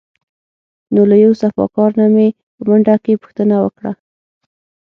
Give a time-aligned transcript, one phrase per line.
[1.09, 3.91] له یو صفاکار نه مې په منډه کې پوښتنه وکړه.